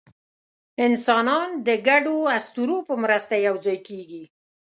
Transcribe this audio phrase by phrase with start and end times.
[0.87, 4.23] انسانان د ګډو اسطورو په مرسته یوځای کېږي.